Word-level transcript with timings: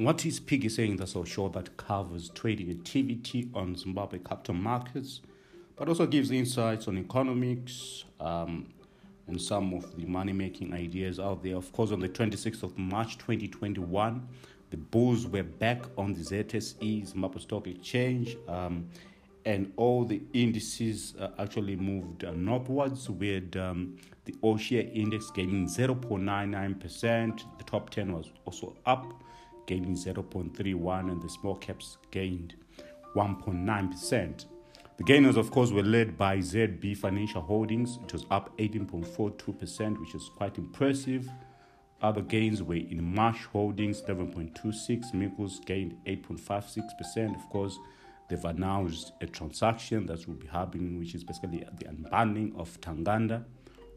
What 0.00 0.24
is 0.24 0.40
Piggy 0.40 0.70
saying? 0.70 0.96
That's 0.96 1.14
a 1.14 1.26
show 1.26 1.50
that 1.50 1.76
covers 1.76 2.30
trading 2.30 2.70
activity 2.70 3.50
on 3.52 3.76
Zimbabwe 3.76 4.20
capital 4.20 4.54
markets, 4.54 5.20
but 5.76 5.90
also 5.90 6.06
gives 6.06 6.30
insights 6.30 6.88
on 6.88 6.96
economics 6.96 8.04
um, 8.18 8.72
and 9.26 9.38
some 9.38 9.74
of 9.74 9.94
the 9.98 10.06
money 10.06 10.32
making 10.32 10.72
ideas 10.72 11.20
out 11.20 11.42
there. 11.42 11.54
Of 11.54 11.70
course, 11.72 11.92
on 11.92 12.00
the 12.00 12.08
26th 12.08 12.62
of 12.62 12.78
March 12.78 13.18
2021, 13.18 14.26
the 14.70 14.78
bulls 14.78 15.26
were 15.26 15.42
back 15.42 15.82
on 15.98 16.14
the 16.14 16.20
ZSE, 16.20 17.06
Zimbabwe 17.06 17.42
Stock 17.42 17.66
Exchange. 17.66 18.38
Um, 18.48 18.88
and 19.44 19.70
all 19.76 20.06
the 20.06 20.22
indices 20.32 21.14
uh, 21.20 21.28
actually 21.38 21.76
moved 21.76 22.24
uh, 22.24 22.32
northwards 22.32 23.10
with 23.10 23.54
um, 23.54 23.98
the 24.24 24.34
all 24.40 24.56
share 24.56 24.86
index 24.94 25.30
gaining 25.30 25.66
0.99%. 25.66 27.42
The 27.58 27.64
top 27.64 27.90
10 27.90 28.12
was 28.14 28.30
also 28.46 28.74
up, 28.86 29.12
gaining 29.70 29.94
0.31, 29.94 31.12
and 31.12 31.22
the 31.22 31.28
small 31.28 31.54
caps 31.54 31.96
gained 32.10 32.54
1.9%. 33.14 34.44
The 34.96 35.04
gainers, 35.04 35.36
of 35.36 35.52
course, 35.52 35.70
were 35.70 35.84
led 35.84 36.18
by 36.18 36.38
ZB 36.38 36.96
Financial 36.96 37.40
Holdings. 37.40 38.00
It 38.02 38.12
was 38.12 38.26
up 38.32 38.50
18.42%, 38.58 40.00
which 40.00 40.16
is 40.16 40.28
quite 40.36 40.58
impressive. 40.58 41.30
Other 42.02 42.20
gains 42.20 42.64
were 42.64 42.74
in 42.74 43.14
Marsh 43.14 43.44
Holdings, 43.44 44.02
7.26. 44.02 45.14
Meikles 45.14 45.64
gained 45.64 45.94
8.56%. 46.04 47.36
Of 47.36 47.48
course, 47.50 47.78
they've 48.28 48.44
announced 48.44 49.12
a 49.20 49.26
transaction 49.26 50.04
that 50.06 50.26
will 50.26 50.34
be 50.34 50.48
happening, 50.48 50.98
which 50.98 51.14
is 51.14 51.22
basically 51.22 51.64
the 51.78 51.84
unbundling 51.84 52.58
of 52.58 52.80
Tanganda 52.80 53.44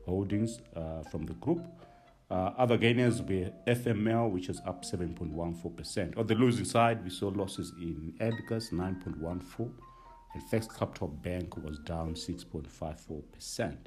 Holdings 0.05 0.60
uh, 0.76 1.02
from 1.10 1.26
the 1.26 1.34
group. 1.34 1.66
Uh, 2.32 2.52
other 2.58 2.77
gainers 2.77 3.22
were 3.22 3.52
FML, 3.68 4.32
which 4.32 4.50
is 4.50 4.62
up 4.66 4.84
7.14%. 4.84 6.18
On 6.18 6.26
the 6.26 6.35
losing 6.35 6.65
side, 6.65 7.04
we 7.04 7.10
saw 7.10 7.27
losses 7.27 7.74
in 7.80 8.13
Edgar's 8.20 8.70
9.14%, 8.71 9.71
and 10.34 10.43
First 10.49 10.76
Capital 10.77 11.10
Bank 11.10 11.57
was 11.57 11.77
down 11.80 12.15
6.54%. 12.15 13.77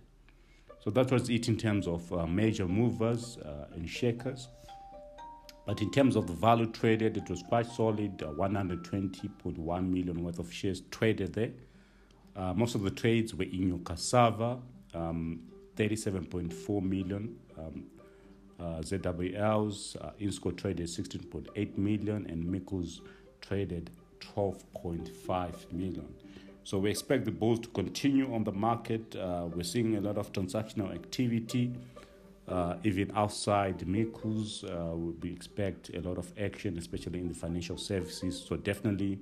So 0.78 0.90
that 0.90 1.10
was 1.10 1.28
it 1.28 1.48
in 1.48 1.56
terms 1.56 1.88
of 1.88 2.12
uh, 2.12 2.26
major 2.26 2.66
movers 2.66 3.38
uh, 3.38 3.66
and 3.74 3.88
shakers. 3.88 4.48
But 5.66 5.82
in 5.82 5.90
terms 5.90 6.14
of 6.14 6.28
the 6.28 6.32
value 6.32 6.66
traded, 6.66 7.16
it 7.16 7.28
was 7.28 7.42
quite 7.42 7.66
solid 7.66 8.22
uh, 8.22 8.26
120.1 8.26 9.90
million 9.90 10.22
worth 10.22 10.38
of 10.38 10.52
shares 10.52 10.82
traded 10.92 11.34
there. 11.34 11.50
Uh, 12.36 12.54
most 12.54 12.76
of 12.76 12.82
the 12.82 12.90
trades 12.90 13.34
were 13.34 13.44
in 13.44 13.68
your 13.68 13.78
cassava, 13.78 14.58
um, 14.94 15.40
37.4 15.74 16.82
million. 16.82 17.34
Um, 17.58 17.86
uh, 18.58 18.80
ZWLs, 18.80 19.96
uh, 20.02 20.10
Innscor 20.20 20.56
traded 20.56 20.86
16.8 20.86 21.78
million, 21.78 22.26
and 22.28 22.44
Meikles 22.44 23.00
traded 23.40 23.90
12.5 24.20 25.72
million. 25.72 26.14
So 26.64 26.78
we 26.78 26.90
expect 26.90 27.24
the 27.24 27.30
bulls 27.30 27.60
to 27.60 27.68
continue 27.68 28.34
on 28.34 28.44
the 28.44 28.52
market. 28.52 29.14
Uh, 29.14 29.48
we're 29.54 29.62
seeing 29.62 29.96
a 29.96 30.00
lot 30.00 30.18
of 30.18 30.32
transactional 30.32 30.92
activity. 30.92 31.72
Uh, 32.48 32.76
even 32.84 33.10
outside 33.14 33.78
Meikles, 33.80 34.64
uh, 34.64 34.96
we 34.96 35.30
expect 35.30 35.90
a 35.94 36.00
lot 36.00 36.18
of 36.18 36.32
action, 36.38 36.78
especially 36.78 37.20
in 37.20 37.28
the 37.28 37.34
financial 37.34 37.76
services. 37.76 38.44
So 38.48 38.56
definitely, 38.56 39.18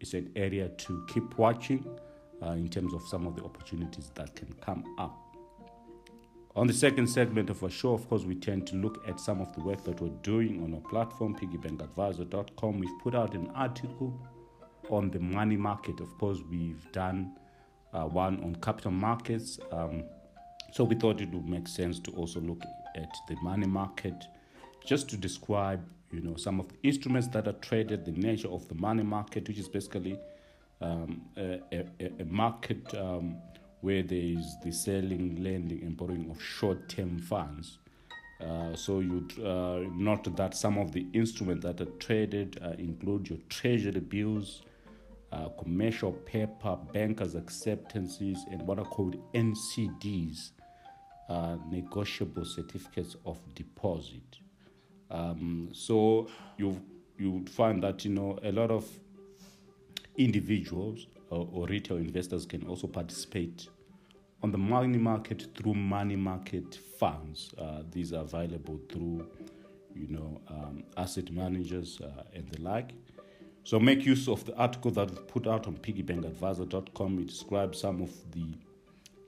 it's 0.00 0.14
an 0.14 0.30
area 0.36 0.68
to 0.68 1.06
keep 1.08 1.38
watching 1.38 1.84
uh, 2.42 2.50
in 2.50 2.68
terms 2.68 2.94
of 2.94 3.02
some 3.02 3.26
of 3.26 3.34
the 3.34 3.42
opportunities 3.42 4.10
that 4.14 4.34
can 4.34 4.52
come 4.60 4.84
up. 4.98 5.27
On 6.58 6.66
the 6.66 6.72
second 6.72 7.06
segment 7.06 7.50
of 7.50 7.62
our 7.62 7.70
show, 7.70 7.92
of 7.92 8.08
course, 8.08 8.24
we 8.24 8.34
tend 8.34 8.66
to 8.66 8.74
look 8.74 9.00
at 9.06 9.20
some 9.20 9.40
of 9.40 9.54
the 9.54 9.60
work 9.60 9.84
that 9.84 10.00
we're 10.00 10.08
doing 10.24 10.60
on 10.64 10.74
our 10.74 10.80
platform, 10.90 11.36
piggybankadvisor.com. 11.36 12.80
We've 12.80 12.98
put 13.00 13.14
out 13.14 13.36
an 13.36 13.48
article 13.54 14.12
on 14.90 15.08
the 15.12 15.20
money 15.20 15.56
market. 15.56 16.00
Of 16.00 16.18
course, 16.18 16.40
we've 16.50 16.84
done 16.90 17.36
uh, 17.92 18.06
one 18.06 18.42
on 18.42 18.56
capital 18.56 18.90
markets. 18.90 19.60
Um, 19.70 20.02
so 20.72 20.82
we 20.82 20.96
thought 20.96 21.20
it 21.20 21.30
would 21.30 21.48
make 21.48 21.68
sense 21.68 22.00
to 22.00 22.10
also 22.10 22.40
look 22.40 22.64
at 22.96 23.16
the 23.28 23.36
money 23.36 23.68
market 23.68 24.24
just 24.84 25.08
to 25.10 25.16
describe, 25.16 25.80
you 26.10 26.22
know, 26.22 26.34
some 26.34 26.58
of 26.58 26.66
the 26.70 26.74
instruments 26.82 27.28
that 27.28 27.46
are 27.46 27.58
traded, 27.60 28.04
the 28.04 28.10
nature 28.10 28.48
of 28.48 28.66
the 28.66 28.74
money 28.74 29.04
market, 29.04 29.46
which 29.46 29.58
is 29.58 29.68
basically 29.68 30.18
um, 30.80 31.22
a, 31.36 31.60
a, 31.72 31.84
a, 32.18 32.24
market 32.24 32.92
um, 32.94 33.36
where 33.80 34.02
there 34.02 34.18
is 34.18 34.56
the 34.64 34.72
selling, 34.72 35.42
lending, 35.42 35.82
and 35.82 35.96
borrowing 35.96 36.30
of 36.30 36.42
short-term 36.42 37.18
funds. 37.18 37.78
Uh, 38.40 38.74
so 38.74 39.00
you 39.00 39.26
uh, 39.44 39.80
note 39.92 40.36
that 40.36 40.54
some 40.54 40.78
of 40.78 40.92
the 40.92 41.06
instruments 41.12 41.64
that 41.64 41.80
are 41.80 41.90
traded 41.98 42.60
uh, 42.62 42.70
include 42.78 43.28
your 43.28 43.38
treasury 43.48 44.00
bills, 44.00 44.62
uh, 45.32 45.48
commercial 45.60 46.12
paper, 46.12 46.78
bankers' 46.92 47.34
acceptances, 47.34 48.44
and 48.50 48.62
what 48.62 48.78
are 48.78 48.84
called 48.84 49.16
NCDs, 49.34 50.52
uh, 51.28 51.56
negotiable 51.70 52.44
certificates 52.44 53.16
of 53.26 53.38
deposit. 53.54 54.38
Um, 55.10 55.70
so 55.72 56.28
you 56.56 56.80
you 57.18 57.32
would 57.32 57.50
find 57.50 57.82
that 57.82 58.04
you 58.04 58.12
know 58.12 58.38
a 58.42 58.52
lot 58.52 58.70
of 58.70 58.86
individuals 60.16 61.06
or, 61.30 61.66
retail 61.66 61.96
investors 61.96 62.46
can 62.46 62.66
also 62.66 62.86
participate 62.86 63.68
on 64.42 64.50
the 64.50 64.58
money 64.58 64.98
market 64.98 65.48
through 65.56 65.74
money 65.74 66.16
market 66.16 66.78
funds. 66.98 67.52
Uh, 67.58 67.82
these 67.90 68.12
are 68.12 68.22
available 68.22 68.80
through 68.90 69.26
you 69.94 70.08
know 70.08 70.40
um, 70.48 70.84
asset 70.96 71.30
managers 71.30 72.00
uh, 72.00 72.22
and 72.34 72.48
the 72.50 72.60
like. 72.62 72.92
So 73.64 73.78
make 73.78 74.06
use 74.06 74.28
of 74.28 74.44
the 74.46 74.56
article 74.56 74.90
that 74.92 75.10
we 75.10 75.16
put 75.26 75.46
out 75.46 75.66
on 75.66 75.76
piggybankadvisor.com. 75.76 77.18
It 77.18 77.26
describes 77.26 77.78
some 77.80 78.00
of 78.00 78.10
the 78.32 78.46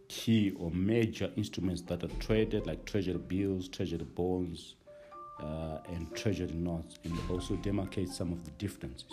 key 0.09 0.53
or 0.59 0.71
major 0.71 1.31
instruments 1.37 1.82
that 1.82 2.03
are 2.03 2.15
traded, 2.19 2.67
like 2.67 2.84
treasury 2.84 3.19
bills, 3.19 3.69
treasury 3.69 4.06
bonds, 4.15 4.77
uh, 5.41 5.78
and 5.88 6.15
treasury 6.17 6.53
notes, 6.53 6.99
and 7.05 7.19
also 7.31 7.55
demarcates 7.56 8.12
some 8.12 8.32
of 8.32 8.44
the 8.44 8.50
differences. 8.53 9.12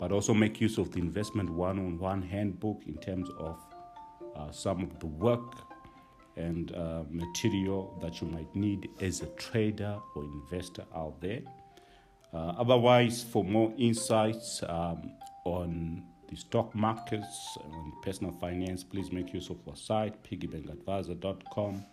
But 0.00 0.12
also 0.12 0.34
make 0.34 0.60
use 0.60 0.78
of 0.78 0.90
the 0.90 0.98
investment 0.98 1.50
one 1.50 1.78
on 1.78 1.98
one 1.98 2.22
handbook 2.22 2.82
in 2.86 2.96
terms 2.96 3.28
of 3.38 3.58
uh, 4.34 4.50
some 4.50 4.82
of 4.82 4.98
the 4.98 5.06
work 5.06 5.54
and 6.36 6.74
uh, 6.74 7.02
material 7.10 7.98
that 8.02 8.20
you 8.20 8.26
might 8.28 8.54
need 8.56 8.88
as 9.00 9.20
a 9.20 9.26
trader 9.36 9.98
or 10.16 10.24
investor 10.24 10.84
out 10.96 11.20
there. 11.20 11.42
Uh, 12.32 12.54
otherwise, 12.58 13.22
for 13.22 13.44
more 13.44 13.72
insights 13.76 14.62
um, 14.68 15.12
on 15.44 16.02
the 16.28 16.36
stock 16.36 16.74
markets, 16.74 17.58
on 17.64 17.92
personal 18.02 18.32
finance, 18.32 18.84
please 18.84 19.10
make 19.12 19.34
use 19.34 19.50
of 19.50 19.56
our 19.68 19.76
site, 19.76 20.22
piggybankadvisor.com, 20.22 21.84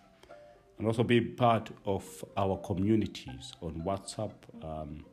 and 0.78 0.88
also 0.88 1.03
be 1.03 1.19
part 1.19 1.72
of 1.85 2.06
our 2.38 2.57
communities 2.57 3.51
on 3.62 3.81
WhatsApp 3.81 4.31
um, 4.63 5.03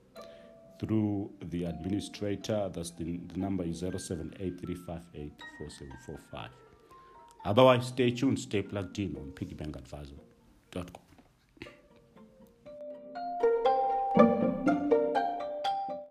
through 0.78 1.30
the 1.40 1.64
administrator. 1.64 2.70
That's 2.72 2.90
the, 2.90 3.18
the 3.32 3.38
number 3.38 3.64
is 3.64 3.82
0783584745. 3.82 6.48
Otherwise, 7.44 7.88
stay 7.88 8.10
tuned, 8.10 8.38
stay 8.38 8.62
plugged 8.62 8.98
in 8.98 9.16
on 9.16 9.32
piggybankadvisor.com. 9.32 11.03